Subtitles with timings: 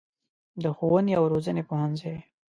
[0.63, 2.15] د ښوونې او روزنې پوهنځی